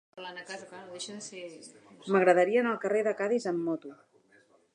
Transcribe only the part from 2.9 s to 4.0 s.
de Cadis amb moto.